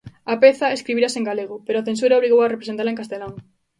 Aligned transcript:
A 0.33 0.35
peza 0.43 0.73
escribírase 0.77 1.17
en 1.19 1.27
galego, 1.29 1.55
pero 1.65 1.77
a 1.79 1.85
censura 1.89 2.17
obrigou 2.19 2.39
a 2.41 2.51
representala 2.53 2.91
en 2.93 2.99
castelán. 3.01 3.33